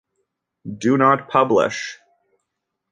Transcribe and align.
Do 0.79 0.97
Not 0.97 1.29
Publish! 1.29 1.99